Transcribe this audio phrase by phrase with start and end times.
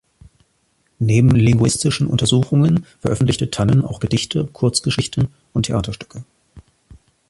[0.97, 6.23] Neben linguistischen Untersuchungen veröffentlichte Tannen auch Gedichte, Kurzgeschichten und Theaterstücke.